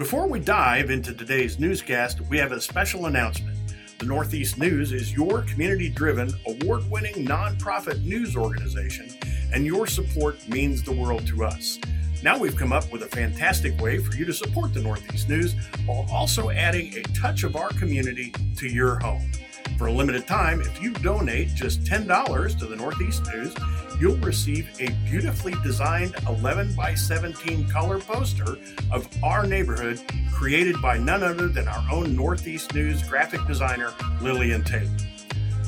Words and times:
Before 0.00 0.26
we 0.26 0.40
dive 0.40 0.88
into 0.88 1.12
today's 1.12 1.58
newscast, 1.58 2.22
we 2.22 2.38
have 2.38 2.52
a 2.52 2.60
special 2.62 3.04
announcement. 3.04 3.58
The 3.98 4.06
Northeast 4.06 4.56
News 4.56 4.92
is 4.92 5.12
your 5.12 5.42
community 5.42 5.90
driven, 5.90 6.32
award 6.46 6.90
winning 6.90 7.26
nonprofit 7.26 8.02
news 8.02 8.34
organization, 8.34 9.10
and 9.52 9.66
your 9.66 9.86
support 9.86 10.48
means 10.48 10.82
the 10.82 10.90
world 10.90 11.26
to 11.26 11.44
us. 11.44 11.78
Now 12.22 12.38
we've 12.38 12.56
come 12.56 12.72
up 12.72 12.90
with 12.90 13.02
a 13.02 13.08
fantastic 13.08 13.78
way 13.78 13.98
for 13.98 14.16
you 14.16 14.24
to 14.24 14.32
support 14.32 14.72
the 14.72 14.80
Northeast 14.80 15.28
News 15.28 15.54
while 15.84 16.08
also 16.10 16.48
adding 16.48 16.96
a 16.96 17.02
touch 17.20 17.44
of 17.44 17.54
our 17.54 17.68
community 17.68 18.32
to 18.56 18.68
your 18.68 19.00
home. 19.00 19.30
For 19.76 19.88
a 19.88 19.92
limited 19.92 20.26
time, 20.26 20.62
if 20.62 20.80
you 20.80 20.94
donate 20.94 21.54
just 21.54 21.84
$10 21.84 22.58
to 22.58 22.64
the 22.64 22.76
Northeast 22.76 23.26
News, 23.26 23.54
you'll 24.00 24.16
receive 24.16 24.68
a 24.80 24.90
beautifully 25.04 25.52
designed 25.62 26.14
11 26.26 26.74
by 26.74 26.94
17 26.94 27.68
color 27.68 27.98
poster 27.98 28.56
of 28.90 29.06
our 29.22 29.46
neighborhood 29.46 30.00
created 30.32 30.80
by 30.80 30.96
none 30.96 31.22
other 31.22 31.48
than 31.48 31.68
our 31.68 31.84
own 31.92 32.16
Northeast 32.16 32.74
News 32.74 33.02
graphic 33.02 33.46
designer, 33.46 33.92
Lillian 34.22 34.64
Tate. 34.64 34.88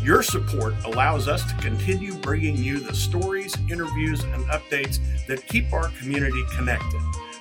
Your 0.02 0.22
support 0.22 0.74
allows 0.84 1.28
us 1.28 1.44
to 1.44 1.56
continue 1.58 2.14
bringing 2.14 2.56
you 2.56 2.80
the 2.80 2.94
stories, 2.94 3.54
interviews, 3.70 4.24
and 4.24 4.44
updates 4.46 4.98
that 5.26 5.46
keep 5.46 5.70
our 5.72 5.88
community 6.00 6.42
connected. 6.56 7.00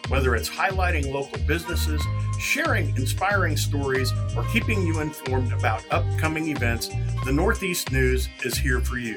Whether 0.10 0.35
it's 0.35 0.49
highlighting 0.49 1.12
local 1.12 1.40
businesses, 1.48 2.04
sharing 2.38 2.90
inspiring 2.98 3.55
stories, 3.55 4.12
or 4.35 4.44
keeping 4.52 4.85
you 4.85 4.99
informed 4.99 5.54
about 5.54 5.85
upcoming 5.90 6.49
events, 6.49 6.90
the 7.23 7.32
Northeast 7.32 7.91
News 7.94 8.27
is 8.44 8.58
here 8.58 8.82
for 8.82 8.98
you. 8.98 9.16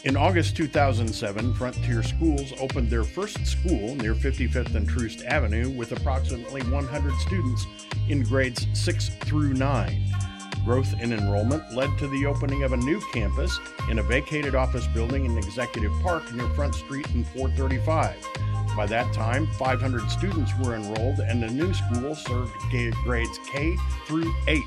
In 0.04 0.18
August 0.18 0.58
2007, 0.58 1.54
Frontier 1.54 2.02
Schools 2.02 2.54
opened 2.60 2.90
their 2.90 3.04
first 3.04 3.46
school 3.46 3.94
near 3.96 4.16
55th 4.16 4.74
and 4.74 4.88
Troost 4.88 5.24
Avenue 5.26 5.70
with 5.70 5.92
approximately 5.92 6.64
100 6.64 7.14
students 7.20 7.68
in 8.10 8.24
grades 8.24 8.66
6 8.74 9.10
through 9.26 9.54
9. 9.54 10.02
Growth 10.68 11.00
in 11.00 11.14
enrollment 11.14 11.74
led 11.74 11.98
to 11.98 12.10
the 12.10 12.26
opening 12.26 12.64
of 12.64 12.74
a 12.74 12.78
new 12.78 13.00
campus 13.14 13.58
in 13.90 14.00
a 14.00 14.04
vacated 14.04 14.54
office 14.54 14.86
building 14.88 15.24
in 15.24 15.38
Executive 15.38 15.94
Park 16.02 16.30
near 16.34 16.50
Front 16.50 16.76
Street 16.76 17.10
and 17.12 17.26
435. 17.26 18.18
By 18.76 18.86
that 18.88 19.14
time, 19.14 19.48
500 19.54 20.12
students 20.12 20.52
were 20.62 20.76
enrolled, 20.76 21.22
and 21.22 21.42
the 21.42 21.48
new 21.48 21.74
school 21.74 22.14
served 22.16 22.52
grades 23.06 23.40
K 23.50 23.78
through 24.08 24.30
8. 24.50 24.62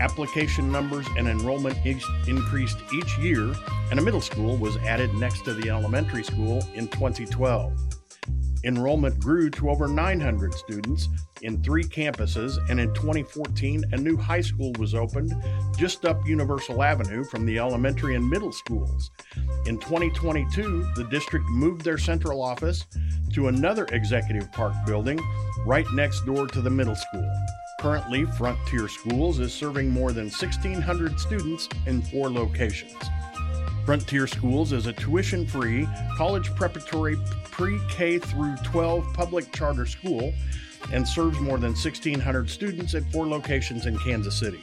Application 0.00 0.72
numbers 0.72 1.06
and 1.16 1.28
enrollment 1.28 1.78
increased 2.26 2.78
each 2.92 3.16
year, 3.18 3.54
and 3.92 4.00
a 4.00 4.02
middle 4.02 4.20
school 4.20 4.56
was 4.56 4.76
added 4.78 5.14
next 5.14 5.44
to 5.44 5.54
the 5.54 5.70
elementary 5.70 6.24
school 6.24 6.66
in 6.74 6.88
2012. 6.88 7.72
Enrollment 8.64 9.20
grew 9.20 9.50
to 9.50 9.70
over 9.70 9.86
900 9.86 10.52
students 10.52 11.08
in 11.42 11.62
three 11.62 11.84
campuses, 11.84 12.58
and 12.68 12.78
in 12.78 12.92
2014, 12.94 13.84
a 13.92 13.96
new 13.96 14.16
high 14.16 14.40
school 14.40 14.72
was 14.78 14.94
opened 14.94 15.32
just 15.76 16.04
up 16.04 16.26
Universal 16.26 16.82
Avenue 16.82 17.24
from 17.24 17.46
the 17.46 17.58
elementary 17.58 18.14
and 18.14 18.28
middle 18.28 18.52
schools. 18.52 19.10
In 19.66 19.78
2022, 19.78 20.92
the 20.94 21.04
district 21.04 21.46
moved 21.48 21.82
their 21.82 21.98
central 21.98 22.42
office 22.42 22.86
to 23.32 23.48
another 23.48 23.86
executive 23.92 24.50
park 24.52 24.74
building 24.86 25.20
right 25.64 25.86
next 25.92 26.24
door 26.26 26.46
to 26.46 26.60
the 26.60 26.70
middle 26.70 26.96
school. 26.96 27.30
Currently, 27.80 28.26
Frontier 28.26 28.88
Schools 28.88 29.38
is 29.38 29.54
serving 29.54 29.90
more 29.90 30.12
than 30.12 30.26
1,600 30.26 31.18
students 31.18 31.68
in 31.86 32.02
four 32.02 32.30
locations. 32.30 32.94
Frontier 33.86 34.26
Schools 34.26 34.72
is 34.72 34.86
a 34.86 34.92
tuition 34.92 35.46
free 35.46 35.88
college 36.16 36.54
preparatory 36.54 37.16
pre 37.50 37.80
K 37.88 38.18
through 38.18 38.56
12 38.56 39.14
public 39.14 39.50
charter 39.52 39.86
school 39.86 40.32
and 40.92 41.06
serves 41.06 41.38
more 41.40 41.58
than 41.58 41.72
1,600 41.72 42.50
students 42.50 42.94
at 42.94 43.10
four 43.12 43.26
locations 43.26 43.86
in 43.86 43.98
Kansas 43.98 44.38
City. 44.38 44.60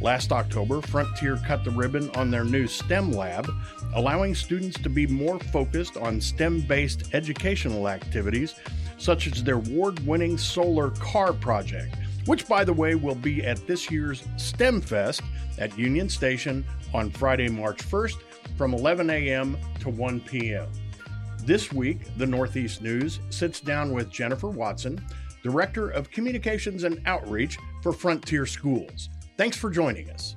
Last 0.00 0.30
October, 0.30 0.80
Frontier 0.80 1.38
cut 1.44 1.64
the 1.64 1.72
ribbon 1.72 2.08
on 2.10 2.30
their 2.30 2.44
new 2.44 2.68
STEM 2.68 3.12
lab, 3.12 3.50
allowing 3.94 4.34
students 4.34 4.78
to 4.80 4.88
be 4.88 5.06
more 5.06 5.40
focused 5.40 5.96
on 5.96 6.20
STEM 6.20 6.60
based 6.60 7.14
educational 7.14 7.88
activities, 7.88 8.54
such 8.96 9.26
as 9.26 9.42
their 9.42 9.56
award 9.56 9.98
winning 10.06 10.38
solar 10.38 10.90
car 10.90 11.32
project, 11.32 11.96
which, 12.26 12.46
by 12.46 12.62
the 12.62 12.72
way, 12.72 12.94
will 12.94 13.16
be 13.16 13.44
at 13.44 13.66
this 13.66 13.90
year's 13.90 14.22
STEM 14.36 14.80
Fest 14.80 15.22
at 15.58 15.76
Union 15.76 16.08
Station 16.08 16.64
on 16.94 17.10
Friday, 17.10 17.48
March 17.48 17.78
1st 17.78 18.22
from 18.56 18.74
11 18.74 19.10
a.m. 19.10 19.56
to 19.80 19.90
1 19.90 20.20
p.m. 20.20 20.68
This 21.44 21.72
week, 21.72 22.00
the 22.16 22.26
Northeast 22.26 22.82
News 22.82 23.20
sits 23.30 23.60
down 23.60 23.92
with 23.92 24.10
Jennifer 24.10 24.48
Watson, 24.48 25.00
Director 25.48 25.88
of 25.88 26.10
Communications 26.10 26.84
and 26.84 27.00
Outreach 27.06 27.56
for 27.82 27.90
Frontier 27.94 28.44
Schools. 28.44 29.08
Thanks 29.38 29.56
for 29.56 29.70
joining 29.70 30.10
us. 30.10 30.36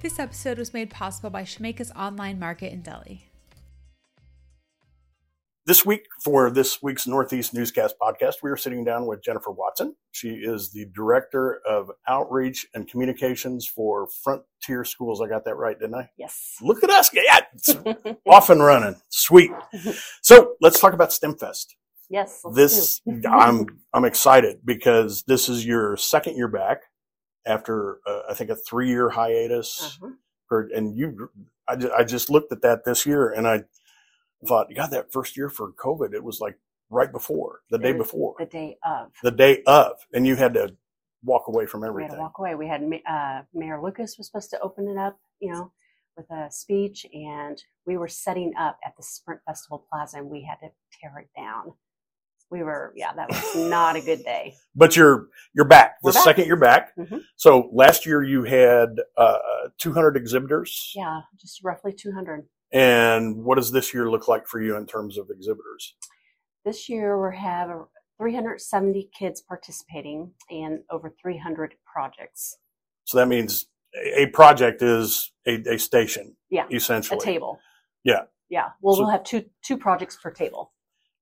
This 0.00 0.20
episode 0.20 0.58
was 0.58 0.72
made 0.72 0.90
possible 0.90 1.28
by 1.28 1.42
Shemeka's 1.42 1.90
online 1.96 2.38
market 2.38 2.72
in 2.72 2.82
Deli. 2.82 3.24
This 5.66 5.84
week, 5.84 6.02
for 6.22 6.50
this 6.50 6.82
week's 6.82 7.06
Northeast 7.08 7.52
Newscast 7.52 7.94
podcast, 8.00 8.34
we 8.44 8.50
are 8.50 8.56
sitting 8.56 8.84
down 8.84 9.06
with 9.06 9.24
Jennifer 9.24 9.50
Watson. 9.50 9.96
She 10.12 10.28
is 10.28 10.70
the 10.70 10.86
Director 10.94 11.60
of 11.68 11.90
Outreach 12.06 12.64
and 12.74 12.86
Communications 12.86 13.66
for 13.66 14.06
Frontier 14.22 14.84
Schools. 14.84 15.20
I 15.20 15.26
got 15.26 15.46
that 15.46 15.56
right, 15.56 15.76
didn't 15.80 15.96
I? 15.96 16.10
Yes. 16.16 16.58
Look 16.62 16.84
at 16.84 16.90
us. 16.90 17.10
Yeah, 17.12 17.40
it's 17.54 17.74
off 18.28 18.50
and 18.50 18.62
running. 18.62 18.94
Sweet. 19.08 19.50
So 20.22 20.54
let's 20.60 20.78
talk 20.78 20.92
about 20.92 21.10
STEMFest. 21.10 21.74
Yes. 22.10 22.42
This, 22.54 23.00
I'm, 23.28 23.66
I'm 23.92 24.04
excited 24.04 24.60
because 24.64 25.24
this 25.26 25.48
is 25.48 25.64
your 25.64 25.96
second 25.96 26.36
year 26.36 26.48
back 26.48 26.82
after, 27.46 28.00
uh, 28.06 28.20
I 28.30 28.34
think, 28.34 28.50
a 28.50 28.56
three 28.56 28.88
year 28.88 29.10
hiatus. 29.10 29.98
Uh-huh. 30.02 30.62
and 30.74 30.96
you, 30.96 31.30
I, 31.68 31.76
I 31.98 32.04
just 32.04 32.30
looked 32.30 32.52
at 32.52 32.62
that 32.62 32.84
this 32.84 33.06
year 33.06 33.30
and 33.30 33.48
I, 33.48 33.64
thought, 34.46 34.68
God, 34.74 34.90
that 34.90 35.12
first 35.12 35.36
year 35.36 35.48
for 35.48 35.72
COVID, 35.72 36.14
it 36.14 36.22
was 36.22 36.40
like 36.40 36.58
right 36.90 37.10
before, 37.10 37.60
the 37.70 37.78
day 37.78 37.92
before, 37.92 38.34
the 38.38 38.46
day 38.46 38.76
of, 38.84 39.12
the 39.22 39.30
day 39.30 39.62
of, 39.66 39.92
and 40.12 40.26
you 40.26 40.36
had 40.36 40.54
to 40.54 40.74
walk 41.22 41.44
away 41.48 41.66
from 41.66 41.84
everything. 41.84 42.10
We 42.10 42.12
had 42.12 42.16
to 42.16 42.22
walk 42.22 42.38
away. 42.38 42.54
We 42.54 42.68
had 42.68 42.82
uh, 43.08 43.42
Mayor 43.54 43.80
Lucas 43.82 44.16
was 44.18 44.26
supposed 44.26 44.50
to 44.50 44.60
open 44.60 44.88
it 44.88 44.98
up, 44.98 45.18
you 45.40 45.52
know, 45.52 45.72
with 46.16 46.30
a 46.30 46.50
speech, 46.50 47.06
and 47.12 47.60
we 47.86 47.96
were 47.96 48.08
setting 48.08 48.52
up 48.58 48.78
at 48.84 48.96
the 48.96 49.02
Sprint 49.02 49.40
Festival 49.46 49.86
Plaza, 49.90 50.18
and 50.18 50.30
we 50.30 50.42
had 50.42 50.56
to 50.56 50.68
tear 51.00 51.18
it 51.18 51.28
down. 51.36 51.72
We 52.50 52.62
were, 52.62 52.92
yeah, 52.96 53.12
that 53.14 53.28
was 53.30 53.68
not 53.68 53.96
a 53.96 54.00
good 54.00 54.24
day. 54.24 54.54
But 54.76 54.96
you're 54.96 55.28
you're 55.54 55.68
back. 55.68 55.98
the 56.02 56.10
back. 56.10 56.24
second 56.24 56.46
you're 56.46 56.56
back. 56.56 56.96
Mm-hmm. 56.96 57.18
So 57.36 57.70
last 57.72 58.06
year 58.06 58.24
you 58.24 58.42
had 58.42 58.88
uh, 59.16 59.38
200 59.78 60.16
exhibitors. 60.16 60.92
Yeah, 60.96 61.20
just 61.40 61.62
roughly 61.62 61.92
200. 61.92 62.48
And 62.72 63.44
what 63.44 63.54
does 63.54 63.70
this 63.70 63.94
year 63.94 64.10
look 64.10 64.26
like 64.26 64.48
for 64.48 64.60
you 64.60 64.76
in 64.76 64.84
terms 64.86 65.16
of 65.16 65.30
exhibitors? 65.30 65.94
This 66.64 66.88
year 66.88 67.24
we 67.24 67.36
have 67.36 67.70
370 68.18 69.10
kids 69.16 69.40
participating 69.40 70.32
and 70.50 70.80
over 70.90 71.14
300 71.22 71.74
projects. 71.86 72.58
So 73.04 73.18
that 73.18 73.28
means 73.28 73.66
a 74.16 74.26
project 74.26 74.82
is 74.82 75.30
a, 75.46 75.62
a 75.68 75.78
station. 75.78 76.36
Yeah. 76.50 76.66
Essentially. 76.70 77.18
A 77.18 77.22
table. 77.22 77.60
Yeah. 78.02 78.22
Yeah. 78.48 78.70
Well, 78.80 78.96
so, 78.96 79.02
we'll 79.02 79.10
have 79.10 79.24
two, 79.24 79.44
two 79.62 79.76
projects 79.76 80.16
per 80.20 80.30
table. 80.30 80.72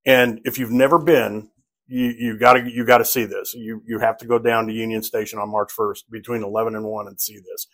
And 0.05 0.41
if 0.45 0.59
you've 0.59 0.71
never 0.71 0.99
been, 0.99 1.51
you, 1.87 2.15
you 2.19 2.39
gotta, 2.39 2.69
you 2.71 2.84
gotta 2.84 3.04
see 3.04 3.25
this. 3.25 3.54
You, 3.54 3.83
you 3.87 3.99
have 3.99 4.16
to 4.19 4.27
go 4.27 4.39
down 4.39 4.66
to 4.66 4.72
Union 4.72 5.03
Station 5.03 5.39
on 5.39 5.51
March 5.51 5.72
1st 5.77 6.04
between 6.10 6.43
11 6.43 6.75
and 6.75 6.84
1 6.84 7.07
and 7.07 7.21
see 7.21 7.39
this 7.39 7.66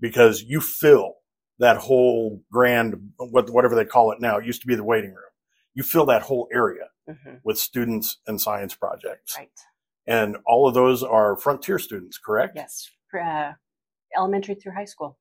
because 0.00 0.42
you 0.42 0.60
fill 0.60 1.14
that 1.58 1.76
whole 1.78 2.42
grand, 2.52 3.12
whatever 3.18 3.74
they 3.74 3.84
call 3.84 4.12
it 4.12 4.20
now, 4.20 4.38
it 4.38 4.44
used 4.44 4.60
to 4.60 4.66
be 4.66 4.74
the 4.74 4.84
waiting 4.84 5.10
room. 5.10 5.22
You 5.74 5.82
fill 5.82 6.06
that 6.06 6.22
whole 6.22 6.48
area 6.52 6.88
mm-hmm. 7.08 7.36
with 7.44 7.58
students 7.58 8.18
and 8.26 8.40
science 8.40 8.74
projects. 8.74 9.36
Right. 9.36 9.50
And 10.06 10.36
all 10.46 10.68
of 10.68 10.74
those 10.74 11.02
are 11.02 11.36
frontier 11.36 11.78
students, 11.78 12.18
correct? 12.18 12.52
Yes. 12.56 12.90
Uh, 13.14 13.52
elementary 14.16 14.54
through 14.54 14.72
high 14.72 14.84
school. 14.84 15.18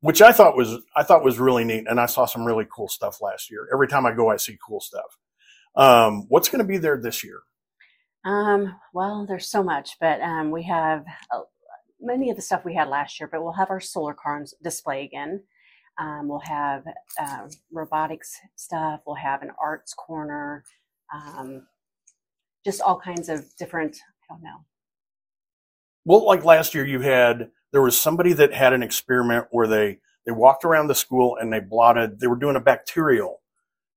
Which 0.00 0.22
I 0.22 0.32
thought 0.32 0.56
was, 0.56 0.78
I 0.96 1.02
thought 1.02 1.24
was 1.24 1.38
really 1.38 1.64
neat. 1.64 1.84
And 1.88 2.00
I 2.00 2.06
saw 2.06 2.26
some 2.26 2.44
really 2.44 2.66
cool 2.74 2.88
stuff 2.88 3.20
last 3.20 3.50
year. 3.50 3.68
Every 3.72 3.86
time 3.86 4.06
I 4.06 4.12
go, 4.12 4.30
I 4.30 4.36
see 4.36 4.58
cool 4.66 4.80
stuff. 4.80 5.18
Um, 5.74 6.26
what's 6.28 6.48
going 6.48 6.60
to 6.60 6.68
be 6.68 6.78
there 6.78 7.00
this 7.00 7.24
year? 7.24 7.40
Um, 8.24 8.76
well, 8.94 9.26
there's 9.26 9.48
so 9.48 9.62
much, 9.62 9.96
but 10.00 10.20
um, 10.20 10.50
we 10.50 10.62
have 10.64 11.04
uh, 11.30 11.40
many 12.00 12.30
of 12.30 12.36
the 12.36 12.42
stuff 12.42 12.64
we 12.64 12.74
had 12.74 12.88
last 12.88 13.18
year, 13.18 13.28
but 13.30 13.42
we'll 13.42 13.52
have 13.52 13.70
our 13.70 13.80
solar 13.80 14.14
cars 14.14 14.54
display 14.62 15.04
again. 15.04 15.42
Um, 15.98 16.28
we'll 16.28 16.40
have 16.40 16.84
uh, 17.20 17.48
robotics 17.70 18.38
stuff. 18.56 19.00
We'll 19.06 19.16
have 19.16 19.42
an 19.42 19.50
arts 19.62 19.94
corner. 19.94 20.64
Um, 21.14 21.66
just 22.64 22.80
all 22.80 22.98
kinds 22.98 23.28
of 23.28 23.44
different. 23.58 23.98
I 24.30 24.34
don't 24.34 24.42
know. 24.42 24.64
Well, 26.04 26.24
like 26.24 26.44
last 26.44 26.74
year, 26.74 26.86
you 26.86 27.00
had 27.00 27.50
there 27.72 27.82
was 27.82 27.98
somebody 27.98 28.32
that 28.34 28.54
had 28.54 28.72
an 28.72 28.82
experiment 28.82 29.46
where 29.50 29.66
they 29.66 29.98
they 30.24 30.32
walked 30.32 30.64
around 30.64 30.86
the 30.86 30.94
school 30.94 31.36
and 31.40 31.52
they 31.52 31.60
blotted. 31.60 32.20
They 32.20 32.26
were 32.26 32.36
doing 32.36 32.56
a 32.56 32.60
bacterial 32.60 33.41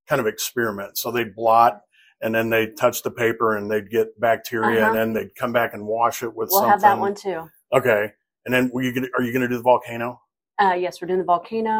kind 0.07 0.19
of 0.19 0.27
experiment, 0.27 0.97
so 0.97 1.11
they'd 1.11 1.35
blot 1.35 1.81
and 2.21 2.33
then 2.33 2.49
they'd 2.49 2.77
touch 2.77 3.03
the 3.03 3.11
paper 3.11 3.55
and 3.57 3.69
they'd 3.69 3.89
get 3.89 4.17
bacteria 4.19 4.81
Uh-huh. 4.81 4.87
and 4.91 4.97
then 4.97 5.13
they'd 5.13 5.35
come 5.35 5.51
back 5.51 5.73
and 5.73 5.85
wash 5.85 6.23
it 6.23 6.33
with 6.35 6.49
We'll 6.51 6.61
something. 6.61 6.69
have 6.71 6.81
that 6.81 6.99
one 6.99 7.13
too. 7.15 7.49
Okay, 7.73 8.11
and 8.45 8.53
then 8.53 8.69
were 8.73 8.81
you 8.83 8.93
gonna, 8.93 9.07
are 9.17 9.23
you 9.23 9.31
going 9.33 9.41
to 9.41 9.47
do 9.49 9.57
the 9.57 9.63
volcano? 9.63 10.21
Uh, 10.57 10.73
yes, 10.73 11.01
we're 11.01 11.07
doing 11.07 11.19
the 11.19 11.25
volcano. 11.25 11.77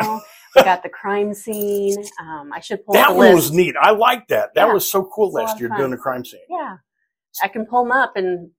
we 0.55 0.63
got 0.63 0.83
the 0.83 0.89
crime 0.89 1.33
scene. 1.33 1.97
Um, 2.19 2.51
I 2.53 2.59
should 2.59 2.83
pull 2.85 2.93
that 2.93 3.15
one 3.15 3.27
list. 3.27 3.35
was 3.35 3.51
neat. 3.53 3.75
I 3.79 3.91
liked 3.91 4.27
that. 4.29 4.53
That 4.55 4.67
Yeah. 4.67 4.73
was 4.73 4.91
so 4.91 5.05
cool 5.15 5.31
last 5.31 5.59
year 5.61 5.69
fun. 5.69 5.77
doing 5.77 5.91
the 5.91 5.97
crime 5.97 6.25
scene. 6.25 6.41
Yeah, 6.49 6.75
I 7.41 7.47
can 7.47 7.65
pull 7.65 7.83
them 7.83 7.93
up 7.93 8.17
and 8.17 8.51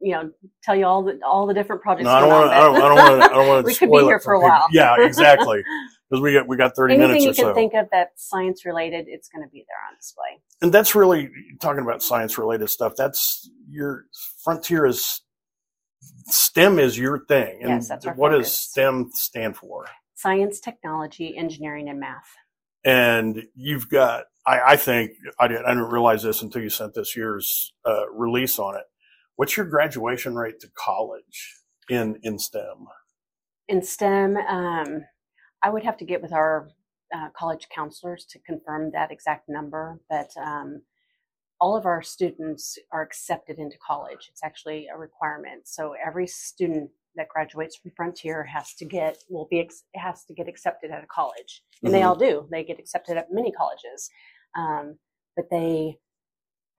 you 0.00 0.12
know 0.12 0.30
tell 0.64 0.74
you 0.74 0.86
all 0.86 1.04
the 1.04 1.20
all 1.24 1.46
the 1.46 1.54
different 1.54 1.82
projects. 1.82 2.04
No, 2.06 2.10
I 2.10 2.20
don't 2.20 2.30
want 2.30 2.50
to. 2.50 2.56
I 2.56 2.60
don't. 2.60 2.76
I 2.76 2.80
don't 2.80 2.96
want 2.96 3.22
to. 3.22 3.30
I 3.30 3.34
don't 3.34 3.46
want 3.48 3.60
to. 3.64 3.66
We 3.70 3.74
could 3.76 3.90
be 3.92 3.98
here 4.04 4.18
for 4.20 4.32
a 4.34 4.40
while. 4.40 4.66
Yeah, 4.72 4.96
exactly. 4.98 5.62
Because 6.08 6.22
we 6.22 6.32
got 6.32 6.48
we 6.48 6.56
got 6.56 6.74
thirty 6.74 6.94
Anything 6.94 7.08
minutes 7.10 7.24
you 7.26 7.44
can 7.44 7.52
so, 7.52 7.54
think 7.54 7.74
of 7.74 7.86
that's 7.92 8.28
science 8.28 8.64
related, 8.64 9.06
it's 9.08 9.28
going 9.28 9.46
to 9.46 9.50
be 9.50 9.64
there 9.68 9.76
on 9.90 9.96
display. 9.96 10.40
and 10.62 10.72
that's 10.72 10.94
really 10.94 11.30
talking 11.60 11.82
about 11.82 12.02
science 12.02 12.38
related 12.38 12.68
stuff. 12.70 12.94
That's 12.96 13.50
your 13.68 14.06
frontier 14.42 14.86
is 14.86 15.20
STEM 16.26 16.78
is 16.78 16.98
your 16.98 17.24
thing, 17.26 17.58
and 17.60 17.70
Yes, 17.70 17.88
that's 17.88 18.06
our 18.06 18.14
what 18.14 18.30
does. 18.30 18.50
STEM 18.52 19.10
stand 19.12 19.56
for? 19.56 19.86
Science, 20.14 20.60
technology, 20.60 21.36
engineering, 21.36 21.88
and 21.88 22.00
math. 22.00 22.28
And 22.84 23.42
you've 23.54 23.88
got. 23.90 24.24
I, 24.46 24.60
I 24.72 24.76
think 24.76 25.10
I 25.38 25.46
didn't. 25.48 25.66
I 25.66 25.70
didn't 25.70 25.90
realize 25.90 26.22
this 26.22 26.40
until 26.40 26.62
you 26.62 26.70
sent 26.70 26.94
this 26.94 27.16
year's 27.16 27.74
uh, 27.84 28.08
release 28.10 28.58
on 28.58 28.76
it. 28.76 28.84
What's 29.36 29.56
your 29.56 29.66
graduation 29.66 30.36
rate 30.36 30.58
to 30.60 30.68
college 30.74 31.56
in 31.90 32.18
in 32.22 32.38
STEM? 32.38 32.86
in 33.68 33.82
STEM, 33.82 34.36
um, 34.38 35.04
I 35.62 35.70
would 35.70 35.84
have 35.84 35.96
to 35.98 36.04
get 36.04 36.22
with 36.22 36.32
our 36.32 36.68
uh, 37.14 37.28
college 37.36 37.68
counselors 37.74 38.24
to 38.30 38.38
confirm 38.40 38.90
that 38.92 39.10
exact 39.10 39.48
number, 39.48 40.00
but 40.10 40.30
um, 40.40 40.82
all 41.60 41.76
of 41.76 41.86
our 41.86 42.02
students 42.02 42.78
are 42.92 43.02
accepted 43.02 43.58
into 43.58 43.76
college. 43.84 44.28
It's 44.30 44.44
actually 44.44 44.86
a 44.94 44.96
requirement. 44.98 45.66
So 45.66 45.94
every 46.04 46.26
student 46.26 46.90
that 47.16 47.28
graduates 47.28 47.76
from 47.76 47.90
Frontier 47.96 48.44
has 48.44 48.74
to 48.74 48.84
get 48.84 49.18
will 49.28 49.48
be 49.50 49.60
ex- 49.60 49.82
has 49.96 50.24
to 50.26 50.34
get 50.34 50.46
accepted 50.46 50.90
at 50.92 51.02
a 51.02 51.06
college, 51.06 51.62
and 51.82 51.92
they 51.92 52.00
Mhm. 52.02 52.06
all 52.06 52.14
do. 52.14 52.46
They 52.50 52.62
get 52.62 52.78
accepted 52.78 53.16
at 53.16 53.32
many 53.32 53.50
colleges, 53.52 54.10
um, 54.56 54.98
but 55.36 55.50
they. 55.50 55.98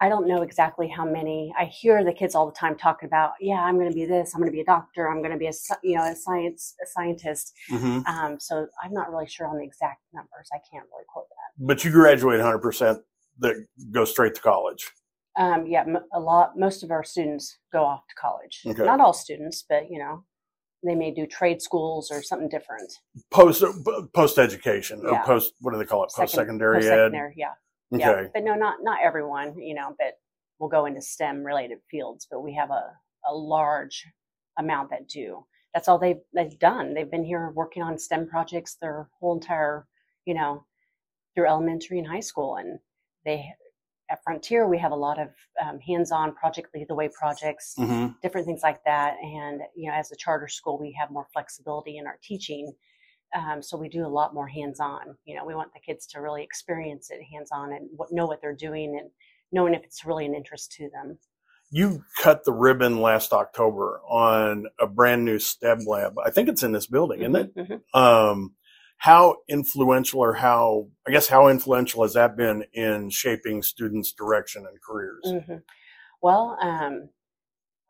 I 0.02 0.08
don't 0.08 0.28
know 0.28 0.42
exactly 0.42 0.88
how 0.88 1.04
many. 1.06 1.54
I 1.60 1.66
hear 1.66 2.04
the 2.04 2.14
kids 2.14 2.34
all 2.34 2.46
the 2.46 2.54
time 2.56 2.78
talking 2.78 3.08
about, 3.08 3.32
yeah, 3.42 3.62
I'm 3.62 3.76
going 3.76 3.90
to 3.90 3.94
be 3.96 4.06
this. 4.06 4.34
I'm 4.34 4.40
going 4.40 4.52
to 4.52 4.56
be 4.56 4.62
a 4.62 4.66
doctor. 4.66 5.10
I'm 5.10 5.20
going 5.20 5.32
to 5.34 5.38
be 5.38 5.48
a 5.48 5.54
you 5.84 5.96
know 5.98 6.04
a 6.04 6.16
science 6.16 6.76
a 6.82 6.88
scientist. 6.88 7.54
Mm-hmm. 7.70 8.06
Um, 8.08 8.40
so 8.40 8.68
I'm 8.84 8.94
not 8.94 9.12
really 9.12 9.28
sure 9.28 9.48
on 9.48 9.58
the 9.58 9.64
exact 9.64 10.02
numbers. 10.14 10.48
I 10.54 10.60
can't 10.72 10.86
really 10.92 11.06
quote 11.12 11.26
that. 11.30 11.66
But 11.66 11.84
you 11.84 11.92
graduate 11.92 12.38
100 12.40 12.60
percent 12.60 13.00
that 13.40 13.56
go 13.92 14.06
straight 14.06 14.36
to 14.36 14.42
college. 14.42 14.90
Um, 15.38 15.66
yeah, 15.68 15.82
m- 15.82 16.00
a 16.14 16.20
lot. 16.20 16.58
Most 16.58 16.84
of 16.84 16.92
our 16.92 17.04
students 17.04 17.58
go 17.72 17.84
off 17.84 18.08
to 18.08 18.16
college. 18.16 18.62
Okay. 18.66 18.84
Not 18.86 19.00
all 19.02 19.14
students, 19.14 19.64
but 19.68 19.90
you 19.90 20.00
know, 20.00 20.24
they 20.84 20.96
may 20.96 21.12
do 21.12 21.26
trade 21.28 21.62
schools 21.62 22.10
or 22.10 22.22
something 22.22 22.48
different. 22.50 22.92
Post 23.32 23.64
post 24.14 24.38
education 24.38 25.02
or 25.06 25.12
Yeah. 25.12 25.24
post 25.24 25.54
what 25.60 25.72
do 25.74 25.78
they 25.78 25.86
call 25.86 26.04
it? 26.06 26.12
Post 26.16 26.34
secondary 26.36 26.88
ed. 26.88 27.12
yeah, 27.36 27.54
Okay. 27.94 28.02
yeah. 28.04 28.28
But 28.34 28.44
no, 28.44 28.56
not 28.56 28.78
not 28.82 29.00
everyone. 29.04 29.58
You 29.60 29.76
know, 29.76 29.96
but 29.98 30.14
we'll 30.60 30.70
go 30.70 30.86
into 30.86 31.02
STEM 31.02 31.44
related 31.44 31.80
fields. 31.90 32.28
But 32.30 32.42
we 32.42 32.54
have 32.56 32.70
a 32.72 32.92
a 33.30 33.34
large 33.34 34.06
amount 34.58 34.90
that 34.92 35.08
do. 35.08 35.46
That's 35.74 35.88
all 35.88 36.00
they've 36.00 36.22
they've 36.34 36.58
done. 36.60 36.94
They've 36.94 37.10
been 37.10 37.24
here 37.24 37.52
working 37.56 37.84
on 37.84 37.98
STEM 37.98 38.28
projects 38.28 38.76
their 38.76 39.10
whole 39.20 39.36
entire, 39.36 39.88
you 40.26 40.34
know, 40.34 40.66
through 41.36 41.48
elementary 41.48 42.00
and 42.00 42.08
high 42.08 42.20
school. 42.22 42.56
And 42.58 42.80
they 43.26 43.46
at 44.12 44.24
Frontier 44.24 44.68
we 44.68 44.80
have 44.80 44.92
a 44.92 44.96
lot 44.96 45.20
of 45.20 45.30
um, 45.64 45.80
hands-on 45.80 46.34
project 46.34 46.70
lead 46.74 46.88
the 46.88 46.96
way 46.96 47.10
projects, 47.10 47.76
Mhm. 47.78 48.20
different 48.22 48.48
things 48.48 48.62
like 48.64 48.84
that. 48.86 49.18
And 49.22 49.62
you 49.76 49.90
know, 49.90 49.96
as 49.96 50.12
a 50.12 50.16
charter 50.16 50.48
school, 50.48 50.80
we 50.80 50.92
have 51.00 51.12
more 51.12 51.28
flexibility 51.34 51.98
in 51.98 52.08
our 52.08 52.18
teaching. 52.24 52.74
Um, 53.36 53.62
so 53.62 53.78
we 53.78 53.90
do 53.90 54.06
a 54.06 54.08
lot 54.08 54.34
more 54.34 54.48
hands-on. 54.48 55.16
You 55.26 55.36
know, 55.36 55.46
we 55.46 55.56
want 55.56 55.74
the 55.74 55.80
kids 55.80 56.08
to 56.08 56.20
really 56.20 56.44
experience 56.44 57.10
it 57.12 57.22
hands-on 57.32 57.74
and 57.74 57.90
what, 57.96 58.12
know 58.12 58.26
what 58.26 58.42
they're 58.42 58.56
doing 58.56 58.98
and 59.00 59.10
knowing 59.52 59.74
if 59.74 59.84
it's 59.84 60.06
really 60.06 60.26
an 60.26 60.36
interest 60.36 60.72
to 60.74 60.90
them. 60.90 61.18
You 61.72 62.04
cut 62.24 62.44
the 62.46 62.52
ribbon 62.54 63.02
last 63.02 63.32
October 63.32 64.02
on 64.10 64.66
a 64.80 64.88
brand 64.88 65.26
new 65.26 65.38
STEM 65.38 65.86
lab. 65.86 66.16
I 66.18 66.32
think 66.32 66.50
it's 66.50 66.64
in 66.64 66.72
this 66.72 66.88
building, 66.88 67.22
isn't 67.22 67.36
it? 67.36 67.56
Mhm. 67.56 67.82
Um, 67.94 68.56
how 68.98 69.38
influential, 69.48 70.20
or 70.20 70.34
how 70.34 70.90
I 71.08 71.12
guess 71.12 71.28
how 71.28 71.48
influential 71.48 72.02
has 72.02 72.14
that 72.14 72.36
been 72.36 72.66
in 72.74 73.12
shaping 73.12 73.62
students' 73.62 74.12
direction 74.12 74.66
and 74.66 74.82
careers? 74.82 75.24
Mhm. 75.28 75.62
Well, 76.22 76.58
um, 76.60 77.10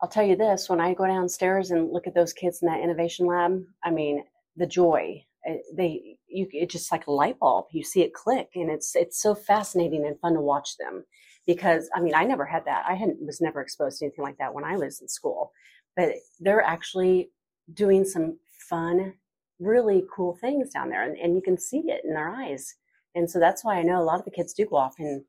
I'll 0.02 0.08
tell 0.10 0.24
you 0.24 0.36
this: 0.36 0.68
when 0.68 0.80
I 0.80 0.92
go 0.92 1.06
downstairs 1.06 1.70
and 1.70 1.90
look 1.90 2.06
at 2.06 2.14
those 2.14 2.34
kids 2.34 2.62
in 2.62 2.68
that 2.68 2.80
innovation 2.80 3.26
lab, 3.26 3.64
I 3.82 3.90
mean, 3.90 4.24
the 4.56 4.66
joy. 4.66 5.24
Uh, 5.48 5.54
They, 5.74 6.16
you, 6.28 6.46
it's 6.52 6.72
just 6.72 6.92
like 6.92 7.06
a 7.06 7.12
light 7.12 7.38
bulb. 7.38 7.66
You 7.72 7.84
see 7.84 8.02
it 8.02 8.14
click, 8.14 8.50
and 8.54 8.70
it's 8.70 8.94
it's 8.94 9.20
so 9.20 9.34
fascinating 9.34 10.06
and 10.06 10.18
fun 10.20 10.34
to 10.34 10.40
watch 10.40 10.76
them. 10.78 11.04
Because 11.46 11.88
I 11.94 12.00
mean, 12.00 12.14
I 12.14 12.24
never 12.24 12.44
had 12.44 12.64
that. 12.66 12.84
I 12.88 12.94
hadn't 12.94 13.24
was 13.24 13.40
never 13.40 13.60
exposed 13.60 13.98
to 13.98 14.04
anything 14.04 14.24
like 14.24 14.38
that 14.38 14.54
when 14.54 14.64
I 14.64 14.76
was 14.76 15.00
in 15.00 15.08
school. 15.08 15.52
But 15.96 16.10
they're 16.38 16.62
actually 16.62 17.30
doing 17.72 18.04
some 18.04 18.38
fun, 18.68 19.14
really 19.58 20.04
cool 20.14 20.36
things 20.36 20.70
down 20.70 20.90
there, 20.90 21.04
and, 21.04 21.16
and 21.18 21.34
you 21.34 21.42
can 21.42 21.58
see 21.58 21.82
it 21.86 22.02
in 22.04 22.14
their 22.14 22.30
eyes. 22.30 22.74
And 23.14 23.28
so 23.28 23.40
that's 23.40 23.64
why 23.64 23.76
I 23.76 23.82
know 23.82 24.00
a 24.00 24.04
lot 24.04 24.18
of 24.18 24.24
the 24.24 24.30
kids 24.30 24.52
do 24.52 24.66
go 24.66 24.76
off 24.76 24.94
and 24.98 25.24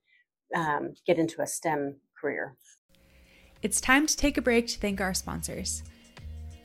um, 0.55 0.93
get 1.07 1.17
into 1.17 1.41
a 1.41 1.47
STEM 1.47 1.95
career. 2.19 2.55
It's 3.63 3.81
time 3.81 4.05
to 4.07 4.17
take 4.17 4.37
a 4.37 4.41
break 4.41 4.67
to 4.67 4.79
thank 4.79 5.01
our 5.01 5.13
sponsors. 5.13 5.83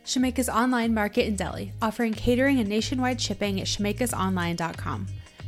Shemeka's 0.06 0.48
Online 0.48 0.94
Market 0.94 1.26
in 1.26 1.34
Deli, 1.34 1.72
offering 1.82 2.14
catering 2.14 2.60
and 2.60 2.68
nationwide 2.68 3.20
shipping 3.20 3.60
at 3.60 3.66
shemekasonline.com. 3.66 5.06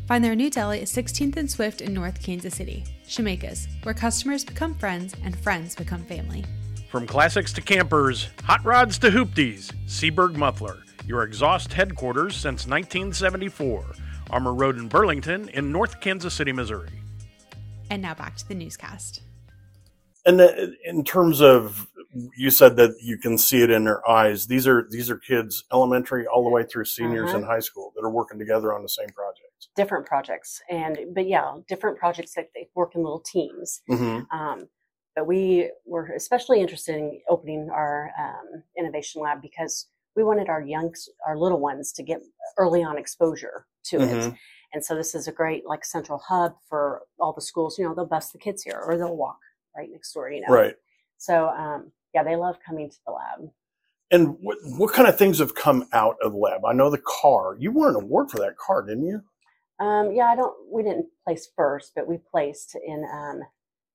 Find 0.08 0.24
their 0.24 0.34
new 0.34 0.50
deli 0.50 0.80
at 0.80 0.88
16th 0.88 1.36
and 1.36 1.48
Swift 1.48 1.80
in 1.80 1.94
North 1.94 2.20
Kansas 2.20 2.56
City. 2.56 2.84
Shemeka's, 3.06 3.68
where 3.84 3.94
customers 3.94 4.44
become 4.44 4.74
friends 4.74 5.14
and 5.22 5.38
friends 5.38 5.76
become 5.76 6.02
family. 6.04 6.44
From 6.90 7.06
classics 7.06 7.52
to 7.52 7.60
campers, 7.60 8.30
hot 8.42 8.64
rods 8.64 8.98
to 8.98 9.10
hoopties, 9.10 9.72
Seaberg 9.86 10.34
Muffler, 10.34 10.82
your 11.06 11.22
exhaust 11.22 11.72
headquarters 11.72 12.34
since 12.34 12.66
1974. 12.66 13.84
Armour 14.30 14.54
Road 14.54 14.76
in 14.76 14.88
Burlington 14.88 15.48
in 15.50 15.70
North 15.70 16.00
Kansas 16.00 16.34
City, 16.34 16.50
Missouri. 16.50 17.00
And 17.90 18.02
now 18.02 18.14
back 18.14 18.36
to 18.38 18.48
the 18.48 18.54
newscast. 18.56 19.22
And 20.26 20.40
the, 20.40 20.74
in 20.84 21.04
terms 21.04 21.40
of, 21.40 21.86
you 22.36 22.50
said 22.50 22.76
that 22.76 22.94
you 23.02 23.16
can 23.18 23.38
see 23.38 23.62
it 23.62 23.70
in 23.70 23.84
their 23.84 24.08
eyes. 24.08 24.46
These 24.46 24.66
are 24.66 24.86
these 24.90 25.10
are 25.10 25.16
kids, 25.18 25.64
elementary 25.72 26.26
all 26.26 26.42
the 26.44 26.50
way 26.50 26.64
through 26.64 26.84
seniors 26.86 27.30
Uh-huh. 27.30 27.38
in 27.38 27.44
high 27.44 27.60
school, 27.60 27.92
that 27.94 28.02
are 28.04 28.10
working 28.10 28.38
together 28.38 28.72
on 28.74 28.82
the 28.82 28.88
same 28.88 29.08
project. 29.10 29.44
different 29.76 30.06
projects 30.06 30.60
and 30.70 30.94
but 31.14 31.26
yeah 31.26 31.46
different 31.68 31.98
projects 31.98 32.32
that 32.34 32.48
they 32.54 32.68
work 32.74 32.94
in 32.94 33.02
little 33.02 33.20
teams 33.34 33.80
Mm-hmm. 33.90 34.18
um, 34.38 34.68
but 35.16 35.26
we 35.26 35.70
were 35.84 36.06
especially 36.22 36.60
interested 36.60 36.94
in 36.96 37.20
opening 37.28 37.68
our 37.70 38.10
um, 38.24 38.62
innovation 38.78 39.20
lab 39.20 39.42
because 39.42 39.74
we 40.16 40.22
wanted 40.24 40.48
our 40.48 40.62
young 40.62 40.94
our 41.26 41.36
little 41.36 41.60
ones 41.60 41.92
to 41.92 42.02
get 42.04 42.20
early 42.56 42.82
on 42.84 42.98
exposure 42.98 43.66
to 43.90 43.96
it 44.00 44.16
Mhm. 44.16 44.38
and 44.72 44.84
so 44.84 44.94
this 44.94 45.12
is 45.14 45.26
a 45.28 45.32
great 45.40 45.62
like 45.72 45.84
central 45.84 46.20
hub 46.28 46.52
for 46.68 47.02
all 47.20 47.32
the 47.32 47.46
schools 47.50 47.78
you 47.78 47.84
know 47.84 47.94
they'll 47.94 48.06
bus 48.16 48.30
the 48.32 48.38
kids 48.46 48.62
here 48.62 48.80
or 48.86 48.96
they'll 48.96 49.16
walk 49.26 49.40
right 49.76 49.90
next 49.90 50.12
door 50.14 50.30
you 50.30 50.40
know 50.42 50.52
Right. 50.60 50.76
so 51.18 51.34
um, 51.64 51.90
yeah 52.14 52.22
they 52.24 52.36
love 52.36 52.56
coming 52.66 52.90
to 52.90 52.96
the 53.06 53.12
lab 53.12 53.40
And 54.10 54.38
what 54.40 54.58
what 54.78 54.94
kind 54.94 55.08
of 55.08 55.18
things 55.18 55.40
have 55.40 55.54
come 55.56 55.86
out 55.94 56.16
of 56.22 56.32
the 56.32 56.38
lab? 56.38 56.64
I 56.66 56.74
know 56.74 56.90
the 56.90 57.02
car. 57.06 57.56
You 57.60 57.72
won 57.72 57.90
an 57.90 57.96
award 57.96 58.30
for 58.32 58.38
that 58.40 58.58
car, 58.58 58.82
didn't 58.86 59.06
you? 59.06 59.22
Um, 59.80 60.12
yeah, 60.12 60.26
I 60.26 60.36
don't. 60.36 60.54
We 60.72 60.82
didn't 60.84 61.08
place 61.26 61.50
first, 61.56 61.92
but 61.96 62.08
we 62.08 62.18
placed 62.30 62.76
in. 62.86 63.04
Um, 63.12 63.42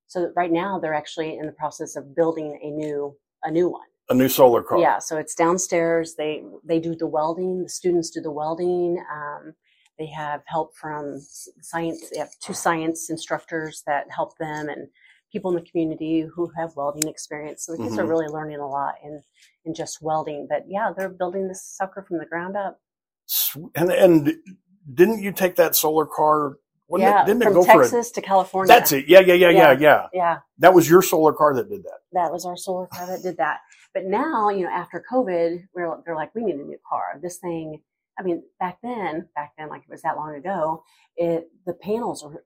so 0.07 0.31
right 0.37 0.51
now 0.51 0.79
they're 0.79 0.95
actually 0.95 1.37
in 1.39 1.47
the 1.47 1.53
process 1.53 1.97
of 1.97 2.15
building 2.15 2.59
a 2.63 2.71
new 2.71 3.17
a 3.43 3.51
new 3.51 3.69
one. 3.69 3.87
A 4.09 4.15
new 4.15 4.29
solar 4.29 4.63
car. 4.63 4.79
Yeah, 4.79 4.99
so 4.99 5.17
it's 5.17 5.35
downstairs. 5.35 6.15
They 6.17 6.43
they 6.65 6.79
do 6.79 6.95
the 6.95 7.07
welding. 7.07 7.63
The 7.63 7.69
students 7.69 8.11
do 8.11 8.21
the 8.21 8.31
welding. 8.31 9.03
Um, 9.13 9.53
they 9.99 10.07
have 10.07 10.43
help 10.47 10.75
from 10.77 11.19
science. 11.61 12.09
They 12.11 12.19
have 12.19 12.31
two 12.41 12.53
science 12.53 13.09
instructors 13.09 13.83
that 13.87 14.05
help 14.11 14.37
them, 14.39 14.69
and 14.69 14.89
people 15.33 15.51
in 15.51 15.55
the 15.61 15.69
community 15.69 16.21
who 16.33 16.49
have 16.57 16.75
welding 16.77 17.09
experience. 17.09 17.65
So 17.65 17.73
the 17.73 17.79
kids 17.83 17.97
are 17.97 18.05
Mhm. 18.05 18.09
really 18.09 18.27
learning 18.27 18.59
a 18.59 18.67
lot 18.67 18.95
in 19.03 19.21
in 19.65 19.73
just 19.73 20.01
welding. 20.01 20.45
But 20.49 20.63
yeah, 20.69 20.91
they're 20.95 21.09
building 21.09 21.47
this 21.47 21.63
sucker 21.63 22.03
from 22.07 22.19
the 22.19 22.25
ground 22.25 22.55
up. 22.55 22.79
And 23.75 23.91
and 23.91 24.35
didn't 24.93 25.21
you 25.23 25.31
take 25.33 25.55
that 25.55 25.75
solar 25.75 26.05
car? 26.05 26.57
Yeah, 26.95 27.23
it, 27.23 27.25
didn't 27.25 27.41
it 27.41 27.45
from 27.45 27.53
go 27.55 27.63
for 27.63 27.81
a? 27.81 27.83
Texas 27.85 28.11
to 28.11 28.21
California. 28.21 28.67
That's 28.67 28.91
it. 28.91 29.07
Yeah, 29.07 29.21
yeah, 29.21 29.33
yeah, 29.33 29.49
yeah, 29.49 29.71
Yeah. 29.71 29.79
yeah. 29.79 30.07
Yeah, 30.13 30.37
That 30.59 30.73
was 30.75 30.87
your 30.89 31.01
solar 31.01 31.33
car 31.33 31.55
that 31.55 31.67
did 31.69 31.83
that. 31.83 31.99
that 32.11 32.31
was 32.31 32.45
our 32.45 32.55
solar 32.55 32.85
car 32.87 33.07
that 33.07 33.23
did 33.23 33.37
that. 33.37 33.61
But 33.95 34.05
now, 34.05 34.49
you 34.49 34.63
know, 34.65 34.69
after 34.71 35.03
COVID, 35.11 35.67
we're 35.73 35.97
they're 36.05 36.15
like, 36.15 36.35
we 36.35 36.43
need 36.43 36.55
a 36.55 36.63
new 36.63 36.77
car. 36.87 37.19
This 37.21 37.37
thing, 37.39 37.81
I 38.19 38.21
mean, 38.23 38.43
back 38.59 38.77
then, 38.83 39.27
back 39.35 39.53
then, 39.57 39.69
like 39.69 39.83
it 39.83 39.89
was 39.89 40.03
that 40.03 40.17
long 40.17 40.35
ago, 40.35 40.83
it 41.15 41.49
the 41.65 41.73
panels 41.73 42.23
were 42.23 42.43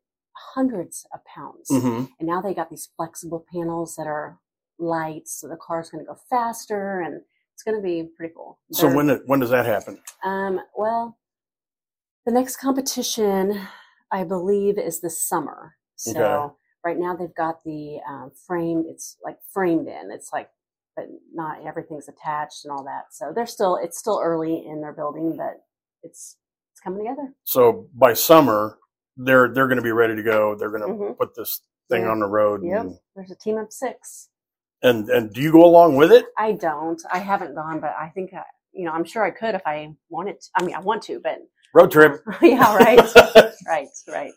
hundreds 0.54 1.06
of 1.14 1.20
pounds, 1.26 1.70
Mm-hmm. 1.72 2.06
and 2.20 2.28
now 2.28 2.42
they 2.42 2.54
got 2.54 2.70
these 2.70 2.90
flexible 2.96 3.46
panels 3.54 3.96
that 3.96 4.08
are 4.08 4.40
light, 4.80 5.28
so 5.28 5.48
the 5.48 5.58
car's 5.58 5.90
going 5.90 6.04
to 6.04 6.08
go 6.08 6.18
faster, 6.30 7.02
and 7.02 7.22
it's 7.54 7.64
going 7.64 7.76
to 7.76 7.82
be 7.82 8.10
pretty 8.16 8.34
cool. 8.36 8.60
So 8.72 8.88
They're- 8.88 8.96
when 8.96 9.10
when 9.26 9.40
does 9.40 9.50
that 9.50 9.66
happen? 9.66 10.00
Um, 10.24 10.60
well, 10.76 11.18
the 12.26 12.32
next 12.32 12.58
competition, 12.58 13.60
I 14.12 14.24
believe, 14.24 14.78
is 14.78 15.02
this 15.02 15.22
summer. 15.22 15.76
So 15.96 16.12
Okay. 16.12 16.54
right 16.84 16.98
now 16.98 17.16
they've 17.16 17.34
got 17.36 17.64
the 17.64 18.00
um, 18.08 18.32
framed. 18.46 18.86
It's 18.88 19.18
like 19.24 19.38
framed 19.52 19.88
in. 19.88 20.12
It's 20.12 20.32
like, 20.34 20.50
but 20.96 21.06
not 21.34 21.66
everything's 21.66 22.08
attached 22.10 22.66
and 22.66 22.72
all 22.72 22.84
that. 22.84 23.06
So 23.12 23.32
they're 23.34 23.46
still. 23.48 23.78
It's 23.78 23.98
still 23.98 24.20
early 24.24 24.66
in 24.66 24.82
their 24.82 24.94
building, 24.94 25.36
but 25.38 25.64
it's 26.04 26.38
it's 26.74 26.80
coming 26.82 27.00
together. 27.00 27.34
So 27.44 27.88
by 27.96 28.14
summer, 28.14 28.78
they're 29.18 29.52
they're 29.54 29.68
going 29.68 29.78
to 29.78 29.84
be 29.84 29.92
ready 29.92 30.16
to 30.16 30.24
go. 30.24 30.56
They're 30.56 30.70
going 30.70 30.82
to 30.82 30.88
Mhm. 30.88 31.18
put 31.18 31.36
this 31.36 31.62
thing 31.90 32.04
Yeah. 32.04 32.10
on 32.12 32.20
the 32.20 32.28
road. 32.28 32.62
Yep. 32.64 32.82
And, 32.82 33.00
There's 33.16 33.32
a 33.32 33.36
team 33.36 33.58
of 33.58 33.72
six. 33.72 34.30
and 34.82 35.10
and 35.10 35.34
do 35.34 35.42
you 35.42 35.52
go 35.52 35.66
along 35.66 35.96
with 35.96 36.12
it? 36.12 36.26
I 36.38 36.52
don't. 36.54 37.02
I 37.12 37.20
haven't 37.20 37.56
gone, 37.56 37.80
but 37.80 37.94
I 38.00 38.10
think 38.10 38.34
I, 38.34 38.44
you 38.74 38.86
know. 38.86 38.92
I'm 38.92 39.04
sure 39.06 39.24
I 39.24 39.32
could 39.32 39.56
if 39.56 39.62
I 39.66 39.94
wanted. 40.10 40.40
To. 40.42 40.48
I 40.56 40.64
mean, 40.64 40.76
I 40.76 40.80
want 40.80 41.02
to, 41.04 41.20
but 41.20 41.40
Road 41.74 41.92
trip. 41.92 42.22
yeah, 42.42 42.76
right, 42.86 43.00
right, 43.68 43.88
right. 44.08 44.32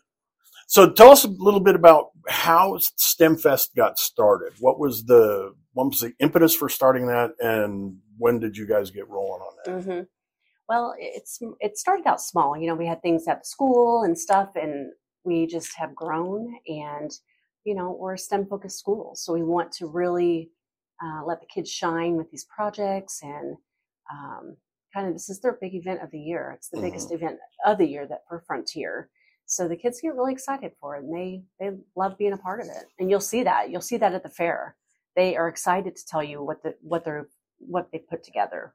So 0.67 0.91
tell 0.93 1.11
us 1.11 1.25
a 1.25 1.29
little 1.29 1.61
bit 1.61 1.75
about 1.75 2.11
how 2.29 2.79
STEMFest 2.79 3.75
got 3.77 3.99
started. 3.99 4.53
What 4.61 4.79
was 4.79 5.05
the 5.05 5.53
what 5.75 5.89
was 5.89 6.01
the 6.01 6.13
impetus 6.21 6.55
for 6.55 6.69
starting 6.69 7.07
that, 7.09 7.33
and 7.41 7.99
when 8.19 8.39
did 8.41 8.57
you 8.57 8.67
guys 8.67 8.91
get 8.91 9.09
rolling 9.09 9.41
on 9.43 9.53
that? 9.65 9.83
hmm 9.85 10.01
Well, 10.71 10.95
it's 10.99 11.41
it 11.61 11.77
started 11.79 12.07
out 12.07 12.23
small. 12.23 12.57
You 12.57 12.69
know, 12.69 12.77
we 12.77 12.87
had 12.87 13.03
things 13.03 13.27
at 13.29 13.41
the 13.41 13.45
school 13.47 14.05
and 14.05 14.17
stuff, 14.19 14.51
and 14.55 14.93
we 15.25 15.49
just 15.49 15.77
have 15.77 15.97
grown. 15.97 16.55
And 16.69 17.11
you 17.65 17.75
know, 17.75 17.91
we're 18.01 18.15
a 18.15 18.19
STEM 18.19 18.47
focused 18.47 18.79
school, 18.79 19.15
so 19.17 19.35
we 19.35 19.43
want 19.43 19.73
to 19.75 19.87
really 19.89 20.51
uh, 21.05 21.25
let 21.27 21.41
the 21.41 21.49
kids 21.55 21.71
shine 21.71 22.17
with 22.17 22.31
these 22.31 22.47
projects 22.47 23.21
and 23.23 23.57
um, 24.13 24.57
kind 24.95 25.09
of 25.09 25.13
this 25.15 25.29
is 25.31 25.41
their 25.41 25.59
big 25.61 25.75
event 25.75 26.03
of 26.03 26.11
the 26.13 26.21
year. 26.21 26.53
It's 26.57 26.71
the 26.71 26.79
Mhm. 26.79 26.83
biggest 26.85 27.13
event 27.13 27.41
of 27.67 27.79
the 27.79 27.87
year 27.89 28.07
that 28.07 28.23
for 28.29 28.41
Frontier. 28.47 29.11
So 29.47 29.67
the 29.69 29.77
kids 29.77 30.01
get 30.01 30.15
really 30.15 30.33
excited 30.35 30.73
for 30.81 30.97
it, 30.97 31.05
and 31.05 31.15
they 31.17 31.45
they 31.59 31.77
love 31.97 32.17
being 32.17 32.33
a 32.35 32.39
part 32.39 32.61
of 32.61 32.69
it. 32.69 32.87
And 33.01 33.11
you'll 33.11 33.21
see 33.33 33.43
that 33.45 33.71
you'll 33.71 33.81
see 33.91 33.99
that 33.99 34.15
at 34.15 34.23
the 34.23 34.31
fair. 34.31 34.77
They 35.17 35.37
are 35.37 35.49
excited 35.49 35.97
to 35.97 36.07
tell 36.07 36.23
you 36.23 36.45
what 36.45 36.63
the 36.63 36.77
what 36.83 37.05
they're 37.05 37.29
what 37.59 37.91
they 37.93 37.99
put 37.99 38.23
together. 38.23 38.73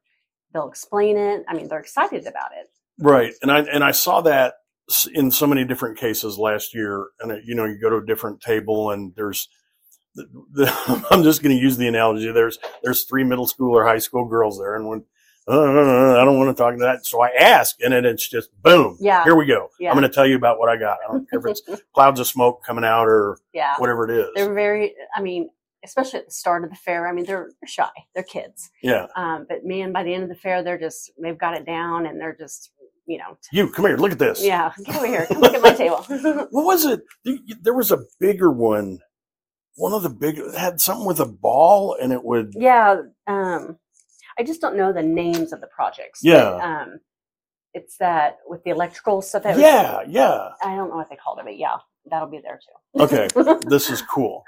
They'll 0.55 0.69
explain 0.69 1.17
it. 1.17 1.43
I 1.49 1.53
mean, 1.53 1.67
they're 1.67 1.81
excited 1.81 2.25
about 2.25 2.51
it. 2.57 2.69
Right, 2.97 3.33
and 3.41 3.51
I 3.51 3.59
and 3.63 3.83
I 3.83 3.91
saw 3.91 4.21
that 4.21 4.53
in 5.13 5.29
so 5.31 5.45
many 5.45 5.65
different 5.65 5.97
cases 5.97 6.37
last 6.37 6.73
year. 6.73 7.07
And 7.19 7.29
it, 7.29 7.43
you 7.45 7.55
know, 7.55 7.65
you 7.65 7.77
go 7.77 7.89
to 7.89 7.97
a 7.97 8.05
different 8.05 8.39
table, 8.39 8.91
and 8.91 9.13
there's 9.17 9.49
the, 10.15 10.25
the, 10.53 11.05
I'm 11.11 11.23
just 11.23 11.43
going 11.43 11.53
to 11.53 11.61
use 11.61 11.75
the 11.75 11.89
analogy. 11.89 12.31
There's 12.31 12.57
there's 12.83 13.03
three 13.03 13.25
middle 13.25 13.47
school 13.47 13.75
or 13.75 13.85
high 13.85 13.97
school 13.97 14.29
girls 14.29 14.57
there, 14.57 14.77
and 14.77 14.87
when 14.87 15.03
uh, 15.45 15.51
uh, 15.51 15.57
uh, 15.57 16.13
uh 16.13 16.21
I 16.21 16.23
don't 16.23 16.39
want 16.39 16.55
to 16.55 16.63
talk 16.63 16.73
to 16.73 16.79
that, 16.79 17.05
so 17.05 17.21
I 17.21 17.31
ask, 17.37 17.75
and 17.83 17.91
then 17.91 18.05
it's 18.05 18.25
just 18.25 18.49
boom. 18.63 18.97
Yeah. 19.01 19.25
here 19.25 19.35
we 19.35 19.45
go. 19.45 19.71
Yeah. 19.77 19.89
I'm 19.89 19.97
going 19.97 20.09
to 20.09 20.15
tell 20.15 20.25
you 20.25 20.37
about 20.37 20.57
what 20.57 20.69
I 20.69 20.77
got. 20.77 20.99
I 21.05 21.11
don't 21.11 21.29
care 21.29 21.39
if 21.39 21.45
it's 21.47 21.83
clouds 21.93 22.21
of 22.21 22.27
smoke 22.27 22.63
coming 22.63 22.85
out 22.85 23.09
or 23.09 23.39
yeah, 23.53 23.75
whatever 23.77 24.09
it 24.09 24.17
is. 24.17 24.29
they're 24.35 24.53
very. 24.53 24.95
I 25.13 25.21
mean, 25.21 25.49
especially 25.85 26.19
at 26.19 26.25
the 26.27 26.33
start 26.33 26.63
of 26.65 26.69
the 26.69 26.75
fair. 26.75 27.07
I 27.07 27.13
mean, 27.13 27.25
they're, 27.25 27.49
they're 27.61 27.67
shy. 27.67 27.89
They're 28.13 28.23
kids. 28.23 28.69
yeah, 28.83 29.07
Um, 29.15 29.45
but 29.47 29.63
man, 29.63 29.93
by 29.93 30.03
the 30.03 30.13
end 30.13 30.23
of 30.23 30.29
the 30.29 30.35
fair, 30.35 30.63
they're 30.63 30.77
just 30.79 31.11
they've 31.21 31.37
got 31.37 31.53
it 31.55 31.65
down, 31.65 32.05
and 32.05 32.19
they're 32.19 32.35
just 32.37 32.71
you 33.07 33.19
know, 33.19 33.37
you 33.51 33.69
come 33.69 33.85
here. 33.85 33.97
Look 33.97 34.11
at 34.11 34.19
this. 34.19 34.43
yeah, 34.43 34.73
get 34.83 34.95
over 34.95 35.05
here, 35.07 35.27
come 35.27 35.39
look 35.41 35.53
at 35.53 35.61
my 35.61 35.73
table. 35.73 36.03
What 36.51 36.65
was 36.65 36.85
it? 36.85 37.01
There- 37.61 37.73
was 37.73 37.91
a 37.91 37.99
bigger 38.19 38.51
one. 38.51 38.99
One 39.75 39.93
of 39.93 40.03
the 40.03 40.09
big 40.09 40.39
had 40.55 40.79
something 40.81 41.05
with 41.05 41.19
a 41.19 41.25
ball, 41.25 41.95
and 42.01 42.11
it 42.13 42.23
would. 42.23 42.53
yeah, 42.55 43.01
um, 43.27 43.77
I 44.39 44.43
just 44.43 44.59
don't 44.61 44.75
know 44.77 44.91
the 44.91 45.03
names 45.03 45.53
of 45.53 45.61
the 45.61 45.67
projects. 45.67 46.21
but, 46.23 46.29
Yeah. 46.29 46.49
um, 46.81 46.99
it's 47.73 47.97
that 47.97 48.37
with 48.47 48.63
the 48.63 48.69
electrical 48.71 49.21
stuff. 49.21 49.43
That 49.43 49.55
was- 49.55 49.61
Yeah, 49.61 50.01
yeah. 50.07 50.49
I 50.63 50.75
don't 50.75 50.89
know 50.89 50.95
what 50.95 51.09
they 51.09 51.15
called 51.17 51.39
it, 51.39 51.45
but 51.45 51.57
yeah, 51.57 51.75
that'll 52.09 52.29
be 52.29 52.39
there 52.43 52.59
too. 52.95 53.01
Okay, 53.03 53.27
this 53.67 53.89
is 53.89 54.01
cool. 54.01 54.43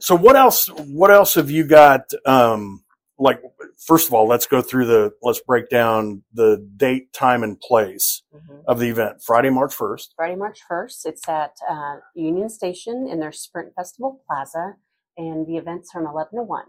So 0.00 0.14
what 0.16 0.36
else? 0.36 0.66
What 0.68 1.10
else 1.10 1.34
have 1.34 1.50
you 1.50 1.64
got? 1.64 2.02
Um, 2.24 2.82
like, 3.18 3.40
first 3.86 4.08
of 4.08 4.14
all, 4.14 4.26
let's 4.26 4.46
go 4.46 4.60
through 4.60 4.86
the. 4.86 5.12
Let's 5.22 5.40
break 5.40 5.68
down 5.70 6.22
the 6.34 6.66
date, 6.76 7.12
time, 7.14 7.42
and 7.42 7.58
place 7.58 8.22
Mhm. 8.34 8.62
of 8.68 8.78
the 8.78 8.88
event. 8.90 9.22
Friday, 9.22 9.48
March 9.50 9.74
first. 9.74 10.12
Friday, 10.16 10.36
March 10.36 10.60
1st. 10.70 11.06
It's 11.06 11.28
at 11.28 11.52
uh, 11.68 11.96
Union 12.14 12.50
Station 12.50 13.08
in 13.08 13.18
their 13.20 13.32
Sprint 13.32 13.74
Festival 13.74 14.22
Plaza, 14.26 14.74
and 15.16 15.46
the 15.46 15.56
event's 15.56 15.90
from 15.90 16.06
11 16.06 16.36
to 16.38 16.42
1. 16.42 16.64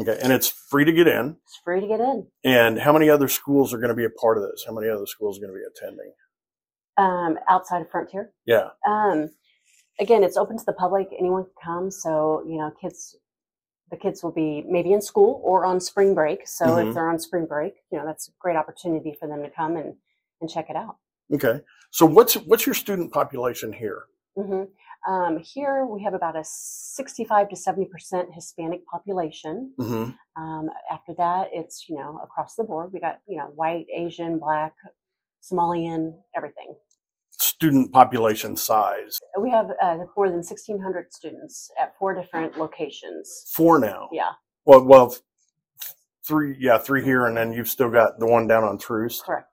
Okay, 0.00 0.18
and 0.22 0.32
it's 0.32 0.46
free 0.48 0.84
to 0.84 0.92
get 0.92 1.08
in. 1.08 1.36
It's 1.44 1.58
free 1.64 1.80
to 1.80 1.86
get 1.88 1.98
in. 2.00 2.28
And 2.44 2.78
how 2.78 2.92
many 2.92 3.10
other 3.10 3.26
schools 3.28 3.74
are 3.74 3.78
going 3.78 3.88
to 3.90 3.94
be 3.94 4.04
a 4.04 4.10
part 4.10 4.38
of 4.38 4.44
this? 4.44 4.64
How 4.66 4.72
many 4.72 4.88
other 4.88 5.06
schools 5.06 5.36
are 5.38 5.40
going 5.40 5.52
to 5.52 5.58
be 5.58 5.64
attending? 5.66 6.12
Um, 6.96 7.38
outside 7.48 7.82
of 7.82 7.90
Frontier. 7.90 8.32
Yeah. 8.46 8.68
Um, 8.86 9.30
again, 10.00 10.24
it's 10.24 10.36
open 10.36 10.58
to 10.58 10.64
the 10.64 10.72
public. 10.72 11.08
Anyone 11.18 11.44
can 11.44 11.52
come. 11.62 11.90
So, 11.90 12.42
you 12.46 12.58
know, 12.58 12.72
kids, 12.80 13.16
the 13.90 13.96
kids 13.96 14.22
will 14.22 14.32
be 14.32 14.64
maybe 14.68 14.92
in 14.92 15.00
school 15.00 15.40
or 15.44 15.64
on 15.64 15.80
spring 15.80 16.14
break. 16.14 16.46
So 16.48 16.64
Mhm. 16.66 16.88
if 16.88 16.94
they're 16.94 17.08
on 17.08 17.18
spring 17.18 17.46
break, 17.46 17.74
you 17.90 17.98
know, 17.98 18.06
that's 18.06 18.28
a 18.28 18.32
great 18.40 18.56
opportunity 18.56 19.12
for 19.12 19.28
them 19.28 19.42
to 19.42 19.50
come 19.50 19.76
and, 19.76 19.96
and 20.40 20.50
check 20.50 20.70
it 20.70 20.76
out. 20.76 20.96
Okay. 21.32 21.60
So 21.90 22.06
what's 22.06 22.34
what's 22.34 22.66
your 22.66 22.74
student 22.74 23.12
population 23.12 23.72
here? 23.72 24.06
hmm 24.36 24.64
Um, 25.08 25.38
here 25.38 25.86
we 25.86 26.02
have 26.02 26.12
about 26.14 26.36
a 26.36 26.44
65 26.44 27.48
to 27.48 27.56
70% 27.56 28.34
Hispanic 28.34 28.84
population. 28.86 29.72
Mm-hmm. 29.78 30.42
Um, 30.42 30.70
after 30.90 31.14
that, 31.14 31.48
it's, 31.52 31.88
you 31.88 31.96
know, 31.96 32.20
across 32.22 32.54
the 32.54 32.64
board. 32.64 32.92
We 32.92 33.00
got, 33.00 33.20
you 33.26 33.38
know, 33.38 33.46
white, 33.46 33.86
Asian, 33.94 34.38
black, 34.38 34.74
Somalian, 35.42 36.20
everything. 36.36 36.74
Student 37.40 37.90
population 37.90 38.54
size 38.54 39.18
We 39.40 39.50
have 39.50 39.70
uh, 39.82 39.96
more 40.14 40.28
than 40.28 40.36
1,600 40.38 41.10
students 41.10 41.70
at 41.80 41.96
four 41.98 42.14
different 42.14 42.58
locations. 42.58 43.46
four 43.54 43.78
now. 43.78 44.10
Yeah, 44.12 44.32
Well, 44.66 44.84
well, 44.84 45.16
three. 46.26 46.54
Yeah, 46.58 46.76
three 46.76 47.02
here, 47.02 47.26
and 47.26 47.34
then 47.36 47.52
you've 47.54 47.68
still 47.68 47.90
got 47.90 48.18
the 48.18 48.26
one 48.26 48.46
down 48.46 48.64
on 48.64 48.76
Troost. 48.76 49.24
correct. 49.24 49.46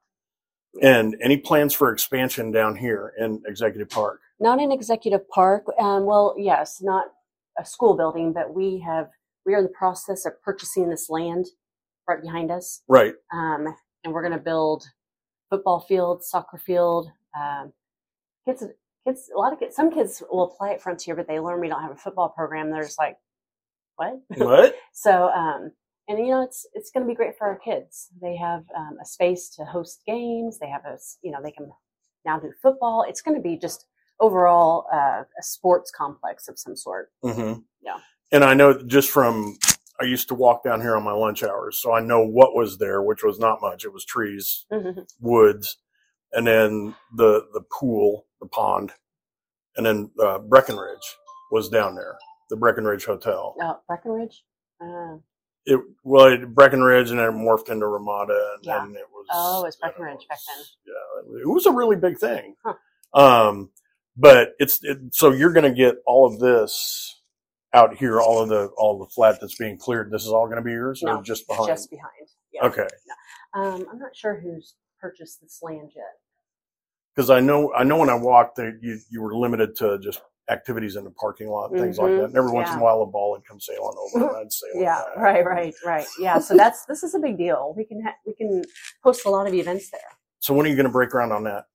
And 0.81 1.15
any 1.23 1.37
plans 1.37 1.73
for 1.73 1.91
expansion 1.93 2.51
down 2.51 2.75
here 2.75 3.13
in 3.17 3.41
Executive 3.47 3.89
Park? 3.89 4.19
Not 4.39 4.59
in 4.59 4.71
Executive 4.71 5.27
Park. 5.29 5.63
Um, 5.79 6.05
well, 6.05 6.35
yes, 6.37 6.79
not 6.81 7.05
a 7.57 7.65
school 7.65 7.95
building, 7.95 8.33
but 8.33 8.53
we 8.53 8.79
have, 8.85 9.07
we 9.45 9.55
are 9.55 9.59
in 9.59 9.63
the 9.63 9.69
process 9.69 10.25
of 10.25 10.33
purchasing 10.43 10.89
this 10.89 11.09
land 11.09 11.45
right 12.07 12.21
behind 12.21 12.51
us. 12.51 12.81
Right. 12.87 13.13
um, 13.33 13.73
and 14.03 14.13
we're 14.13 14.21
going 14.21 14.37
to 14.37 14.43
build 14.43 14.83
football 15.49 15.79
field, 15.79 16.23
soccer 16.23 16.57
field. 16.57 17.09
Um, 17.37 17.73
kids, 18.45 18.63
kids, 19.05 19.29
a 19.33 19.37
lot 19.37 19.53
of 19.53 19.59
kids. 19.59 19.75
Some 19.75 19.91
kids 19.91 20.23
will 20.31 20.47
play 20.47 20.71
at 20.71 20.81
Frontier, 20.81 21.15
but 21.15 21.27
they 21.27 21.39
learn 21.39 21.59
we 21.59 21.69
don't 21.69 21.81
have 21.81 21.91
a 21.91 21.95
football 21.95 22.29
program. 22.29 22.71
They're 22.71 22.83
just 22.83 22.99
like, 22.99 23.17
what? 23.95 24.19
What? 24.37 24.75
so, 24.93 25.29
um, 25.29 25.71
and 26.07 26.19
you 26.19 26.31
know, 26.31 26.43
it's 26.43 26.65
it's 26.73 26.91
going 26.91 27.05
to 27.05 27.11
be 27.11 27.15
great 27.15 27.37
for 27.37 27.47
our 27.47 27.57
kids. 27.57 28.09
They 28.21 28.37
have 28.37 28.63
um, 28.75 28.97
a 29.01 29.05
space 29.05 29.49
to 29.57 29.65
host 29.65 30.01
games. 30.05 30.59
They 30.59 30.69
have 30.69 30.85
a, 30.85 30.97
you 31.21 31.31
know, 31.31 31.39
they 31.43 31.51
can 31.51 31.69
now 32.25 32.39
do 32.39 32.51
football. 32.61 33.05
It's 33.07 33.21
going 33.21 33.35
to 33.35 33.41
be 33.41 33.57
just 33.57 33.87
overall 34.19 34.87
uh, 34.93 35.23
a 35.23 35.43
sports 35.43 35.91
complex 35.91 36.47
of 36.47 36.57
some 36.57 36.75
sort. 36.75 37.11
Mm-hmm. 37.23 37.59
Yeah. 37.81 37.97
And 38.31 38.43
I 38.43 38.53
know 38.53 38.81
just 38.83 39.09
from 39.09 39.57
I 39.99 40.05
used 40.05 40.27
to 40.29 40.35
walk 40.35 40.63
down 40.63 40.81
here 40.81 40.95
on 40.95 41.03
my 41.03 41.11
lunch 41.11 41.43
hours, 41.43 41.79
so 41.79 41.93
I 41.93 42.01
know 42.01 42.21
what 42.21 42.55
was 42.55 42.77
there, 42.77 43.01
which 43.01 43.23
was 43.23 43.39
not 43.39 43.61
much. 43.61 43.83
It 43.83 43.93
was 43.93 44.05
trees, 44.05 44.65
woods, 45.19 45.77
and 46.33 46.45
then 46.47 46.95
the 47.15 47.47
the 47.53 47.61
pool, 47.79 48.25
the 48.41 48.47
pond, 48.47 48.91
and 49.75 49.85
then 49.85 50.11
uh, 50.23 50.39
Breckenridge 50.39 51.15
was 51.51 51.69
down 51.69 51.95
there, 51.95 52.17
the 52.49 52.57
Breckenridge 52.57 53.05
Hotel. 53.05 53.55
Oh, 53.61 53.79
Breckenridge. 53.87 54.43
Uh, 54.81 55.17
It 55.65 55.79
well, 56.03 56.27
it, 56.27 56.53
Breckenridge, 56.53 57.09
and 57.11 57.19
then 57.19 57.27
it 57.29 57.31
morphed 57.37 57.69
into 57.69 57.87
Ramada, 57.87 58.55
and 58.55 58.65
Yeah. 58.65 58.79
then 58.79 58.95
it 58.95 59.07
was 59.11 59.27
Oh, 59.31 59.61
it 59.61 59.65
was 59.67 59.77
you 59.81 59.87
know, 59.87 59.93
Breckenridge 59.93 60.27
back 60.29 60.39
then. 60.47 60.65
Yeah, 60.85 61.41
it 61.41 61.47
was 61.47 61.65
a 61.65 61.71
really 61.71 61.95
big 61.95 62.17
thing. 62.17 62.55
Huh. 62.65 62.73
Um, 63.13 63.71
but 64.15 64.53
it's 64.59 64.83
it, 64.83 64.99
so 65.13 65.31
you're 65.31 65.53
going 65.53 65.63
to 65.69 65.75
get 65.77 65.95
all 66.05 66.25
of 66.25 66.39
this 66.39 67.21
out 67.73 67.95
here, 67.95 68.19
all 68.21 68.41
of 68.41 68.49
the 68.49 68.67
all 68.77 68.97
the 68.99 69.07
flat 69.13 69.39
that's 69.41 69.57
being 69.57 69.77
cleared. 69.77 70.11
This 70.11 70.23
is 70.23 70.29
all 70.29 70.45
going 70.45 70.57
to 70.57 70.61
be 70.63 70.71
yours, 70.71 71.03
or 71.03 71.21
just 71.23 71.47
behind? 71.47 71.67
just 71.67 71.89
behind. 71.89 72.27
Yeah. 72.53 72.65
Okay, 72.65 72.87
Um, 73.53 73.85
I'm 73.91 73.99
not 73.99 74.15
sure 74.15 74.39
who's 74.39 74.75
purchased 74.99 75.41
this 75.41 75.59
land 75.61 75.91
yet. 75.95 76.13
Because 77.15 77.29
I 77.29 77.39
know 77.39 77.73
I 77.73 77.83
know 77.83 77.97
when 77.97 78.09
I 78.09 78.15
walked, 78.15 78.57
that 78.57 78.79
you 78.81 78.99
you 79.09 79.21
were 79.21 79.35
limited 79.35 79.75
to 79.77 79.97
just 79.99 80.21
activities 80.49 80.95
in 80.95 81.03
the 81.03 81.11
parking 81.11 81.49
lot, 81.49 81.71
things 81.71 81.97
like 81.97 82.11
Mhm. 82.11 82.17
that. 82.19 82.23
And 82.25 82.37
every 82.37 82.51
once 82.51 82.69
in 82.71 82.77
a 82.79 82.81
while, 82.81 83.01
a 83.01 83.05
ball 83.05 83.31
would 83.31 83.45
come 83.45 83.59
sailing 83.59 83.97
over, 83.99 84.27
and 84.29 84.37
I'd 84.37 84.53
sail. 84.53 84.69
Yeah, 84.75 85.03
back. 85.03 85.17
right, 85.17 85.45
right, 85.45 85.75
right. 85.85 86.07
Yeah, 86.19 86.39
so 86.39 86.55
that's 86.55 86.85
this 86.85 87.03
is 87.03 87.15
a 87.15 87.19
big 87.19 87.37
deal. 87.37 87.73
We 87.75 87.83
can 87.85 88.01
ha- 88.01 88.15
we 88.25 88.33
can 88.33 88.63
host 89.03 89.25
a 89.25 89.29
lot 89.29 89.47
of 89.47 89.53
events 89.53 89.89
there. 89.89 89.99
So 90.39 90.53
when 90.53 90.65
are 90.65 90.69
you 90.69 90.75
going 90.75 90.85
to 90.85 90.91
break 90.91 91.09
ground 91.09 91.33
on 91.33 91.43
that? 91.45 91.65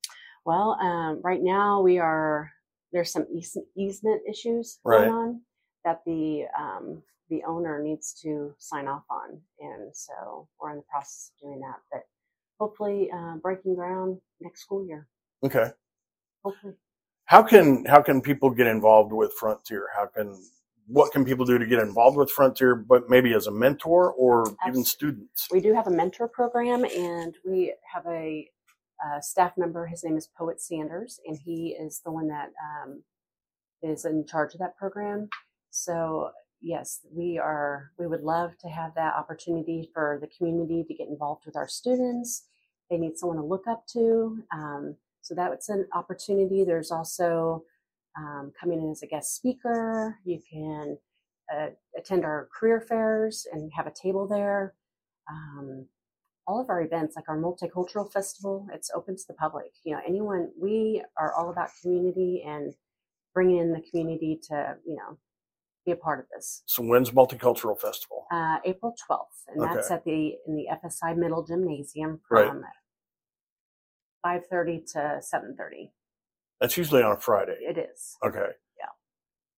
Well, 0.44 0.72
um, 0.80 1.20
right 1.22 1.42
now 1.42 1.82
we 1.82 1.98
are 1.98 2.50
there's 2.92 3.10
some 3.12 3.26
eas- 3.32 3.56
easement 3.74 4.22
issues 4.28 4.78
Right. 4.84 5.00
going 5.06 5.10
on 5.12 5.40
that 5.84 6.02
the 6.06 6.46
um, 6.58 7.02
the 7.28 7.42
owner 7.44 7.82
needs 7.82 8.14
to 8.22 8.54
sign 8.58 8.86
off 8.88 9.04
on, 9.10 9.40
and 9.60 9.94
so 9.94 10.48
we're 10.60 10.70
in 10.70 10.76
the 10.76 10.82
process 10.84 11.32
of 11.34 11.40
doing 11.48 11.60
that. 11.60 11.80
But 11.90 12.04
hopefully, 12.62 13.10
uh, 13.12 13.34
breaking 13.42 13.74
ground 13.74 14.18
next 14.40 14.60
school 14.62 14.86
year. 14.86 15.08
Okay. 15.44 15.68
Hopefully, 16.44 16.74
How 17.24 17.42
can 17.42 17.84
how 17.86 18.00
can 18.02 18.20
people 18.20 18.50
get 18.50 18.68
involved 18.68 19.12
with 19.12 19.32
Frontier? 19.32 19.88
How 19.96 20.06
can 20.06 20.28
what 20.86 21.12
can 21.12 21.24
people 21.24 21.44
do 21.44 21.58
to 21.58 21.66
get 21.66 21.80
involved 21.80 22.16
with 22.16 22.30
Frontier, 22.30 22.74
but 22.76 23.10
maybe 23.10 23.34
as 23.34 23.46
a 23.48 23.50
mentor 23.50 24.12
or 24.12 24.44
even 24.68 24.84
students? 24.84 25.48
we 25.50 25.60
do 25.60 25.72
have 25.74 25.86
a 25.88 25.90
mentor 25.90 26.28
program, 26.28 26.84
and 26.84 27.34
we 27.44 27.74
have 27.92 28.04
a, 28.06 28.48
uh 29.04 29.20
staff 29.20 29.52
member. 29.56 29.86
His 29.86 30.04
name 30.04 30.16
is 30.16 30.28
Poet 30.38 30.60
Sanders, 30.60 31.18
and 31.26 31.36
he 31.44 31.76
is 31.84 32.00
the 32.04 32.12
one 32.12 32.28
that 32.28 32.50
um, 32.68 33.02
is 33.82 34.04
in 34.04 34.24
charge 34.32 34.54
of 34.54 34.60
that 34.60 34.76
program. 34.76 35.28
So 35.70 36.30
yes, 36.60 37.00
we 37.12 37.38
are. 37.38 37.90
We 37.98 38.06
would 38.06 38.22
love 38.22 38.50
to 38.58 38.68
have 38.68 38.94
that 38.94 39.14
opportunity 39.14 39.90
for 39.94 40.06
the 40.20 40.28
community 40.36 40.84
to 40.88 40.94
get 40.94 41.08
involved 41.08 41.42
with 41.46 41.56
our 41.56 41.68
students. 41.68 42.48
They 42.92 42.98
need 42.98 43.16
someone 43.16 43.38
to 43.38 43.42
look 43.42 43.66
up 43.66 43.86
to. 43.94 44.36
Um, 44.52 44.96
so 45.22 45.34
that's 45.34 45.70
an 45.70 45.86
opportunity. 45.94 46.62
There's 46.62 46.90
also 46.90 47.64
um, 48.18 48.52
coming 48.60 48.82
in 48.82 48.90
as 48.90 49.02
a 49.02 49.06
guest 49.06 49.34
speaker. 49.34 50.18
You 50.26 50.42
can 50.52 50.98
uh, 51.50 51.68
attend 51.98 52.26
our 52.26 52.50
career 52.54 52.82
fairs 52.82 53.46
and 53.50 53.72
have 53.74 53.86
a 53.86 53.92
table 53.92 54.28
there. 54.28 54.74
Um, 55.30 55.86
all 56.46 56.60
of 56.60 56.68
our 56.68 56.82
events, 56.82 57.16
like 57.16 57.30
our 57.30 57.38
multicultural 57.38 58.12
festival, 58.12 58.66
it's 58.74 58.90
open 58.94 59.16
to 59.16 59.22
the 59.26 59.34
public. 59.34 59.72
You 59.84 59.94
know, 59.94 60.00
anyone. 60.06 60.50
We 60.60 61.02
are 61.18 61.32
all 61.34 61.50
about 61.50 61.70
community 61.80 62.44
and 62.46 62.74
bringing 63.32 63.56
in 63.56 63.72
the 63.72 63.82
community 63.90 64.38
to 64.50 64.76
you 64.86 64.96
know 64.96 65.16
be 65.86 65.92
a 65.92 65.96
part 65.96 66.20
of 66.20 66.26
this. 66.34 66.62
So 66.66 66.82
when's 66.82 67.10
Multicultural 67.10 67.80
Festival? 67.80 68.26
Uh, 68.30 68.58
April 68.66 68.94
12th, 69.10 69.24
and 69.48 69.64
okay. 69.64 69.74
that's 69.74 69.90
at 69.90 70.04
the 70.04 70.34
in 70.46 70.56
the 70.56 70.66
FSI 70.70 71.16
Middle 71.16 71.42
Gymnasium 71.42 72.20
from 72.28 72.58
right. 72.58 72.72
5.30 74.24 74.92
to 74.92 74.98
7.30 74.98 75.90
that's 76.60 76.76
usually 76.76 77.02
on 77.02 77.12
a 77.12 77.16
friday 77.16 77.56
it 77.60 77.78
is 77.78 78.16
okay 78.24 78.50
yeah 78.78 78.86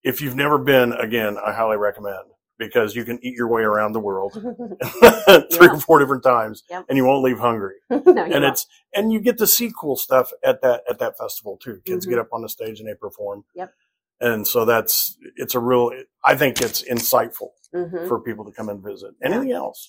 if 0.03 0.21
you've 0.21 0.37
never 0.37 0.59
been 0.59 0.93
again 0.93 1.37
i 1.45 1.53
highly 1.53 1.77
recommend 1.77 2.25
because 2.59 2.95
you 2.95 3.05
can 3.05 3.19
eat 3.25 3.35
your 3.35 3.49
way 3.49 3.63
around 3.63 3.93
the 3.93 4.01
world 4.01 4.33
three 4.33 4.43
yeah. 4.43 5.73
or 5.73 5.81
four 5.81 5.99
different 5.99 6.23
times 6.23 6.63
yep. 6.71 6.85
and 6.89 6.97
you 6.97 7.05
won't 7.05 7.23
leave 7.25 7.39
hungry 7.39 7.75
no, 7.91 7.99
and 7.99 8.17
won't. 8.17 8.45
it's 8.45 8.67
and 8.95 9.13
you 9.13 9.21
get 9.21 9.39
to 9.39 9.47
see 9.47 9.73
cool 9.79 9.97
stuff 9.97 10.31
at 10.45 10.61
that 10.63 10.83
at 10.89 10.99
that 10.99 11.17
festival 11.19 11.57
too 11.57 11.81
kids 11.85 12.05
mm-hmm. 12.05 12.15
get 12.15 12.21
up 12.21 12.29
on 12.33 12.43
the 12.43 12.49
stage 12.49 12.81
and 12.81 12.89
they 12.89 12.95
perform 12.95 13.45
yep 13.55 13.73
and 14.21 14.47
so 14.47 14.65
that's 14.65 15.19
it's 15.37 15.55
a 15.55 15.61
real 15.61 15.91
i 16.25 16.35
think 16.35 16.61
it's 16.61 16.83
insightful 16.83 17.51
mm-hmm. 17.75 18.07
for 18.07 18.21
people 18.21 18.45
to 18.45 18.53
come 18.53 18.69
and 18.69 18.83
visit 18.83 19.15
anything 19.23 19.49
yeah. 19.49 19.57
else 19.57 19.89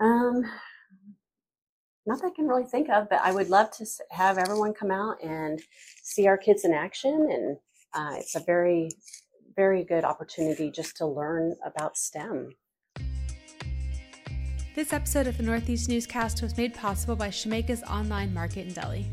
um 0.00 0.44
not 2.06 2.20
that 2.20 2.28
I 2.28 2.34
can 2.34 2.46
really 2.46 2.64
think 2.64 2.88
of, 2.90 3.08
but 3.08 3.20
I 3.22 3.32
would 3.32 3.48
love 3.48 3.70
to 3.72 3.86
have 4.10 4.36
everyone 4.38 4.74
come 4.74 4.90
out 4.90 5.22
and 5.22 5.60
see 6.02 6.26
our 6.26 6.36
kids 6.36 6.64
in 6.64 6.72
action. 6.72 7.28
And 7.30 7.56
uh, 7.94 8.16
it's 8.18 8.34
a 8.34 8.40
very, 8.40 8.90
very 9.56 9.84
good 9.84 10.04
opportunity 10.04 10.70
just 10.70 10.96
to 10.98 11.06
learn 11.06 11.54
about 11.64 11.96
STEM. 11.96 12.50
This 14.74 14.92
episode 14.92 15.28
of 15.28 15.36
the 15.36 15.44
Northeast 15.44 15.88
Newscast 15.88 16.42
was 16.42 16.56
made 16.56 16.74
possible 16.74 17.16
by 17.16 17.28
Shemeka's 17.28 17.82
online 17.84 18.34
market 18.34 18.66
in 18.66 18.72
Deli. 18.72 19.06